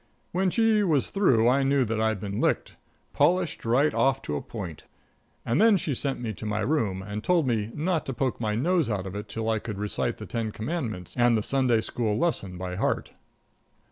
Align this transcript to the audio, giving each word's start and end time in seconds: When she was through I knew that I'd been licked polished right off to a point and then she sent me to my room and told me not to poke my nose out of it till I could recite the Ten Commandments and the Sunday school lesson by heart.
When 0.31 0.49
she 0.49 0.81
was 0.81 1.11
through 1.11 1.47
I 1.47 1.61
knew 1.61 1.85
that 1.85 2.01
I'd 2.01 2.19
been 2.19 2.41
licked 2.41 2.75
polished 3.13 3.63
right 3.63 3.93
off 3.93 4.19
to 4.23 4.35
a 4.35 4.41
point 4.41 4.85
and 5.45 5.61
then 5.61 5.77
she 5.77 5.93
sent 5.93 6.19
me 6.19 6.33
to 6.33 6.45
my 6.47 6.61
room 6.61 7.03
and 7.03 7.23
told 7.23 7.45
me 7.45 7.69
not 7.75 8.07
to 8.07 8.13
poke 8.15 8.41
my 8.41 8.55
nose 8.55 8.89
out 8.89 9.05
of 9.05 9.13
it 9.13 9.29
till 9.29 9.47
I 9.47 9.59
could 9.59 9.77
recite 9.77 10.17
the 10.17 10.25
Ten 10.25 10.51
Commandments 10.51 11.13
and 11.15 11.37
the 11.37 11.43
Sunday 11.43 11.81
school 11.81 12.17
lesson 12.17 12.57
by 12.57 12.77
heart. 12.77 13.11